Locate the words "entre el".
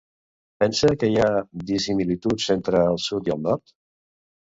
2.55-2.99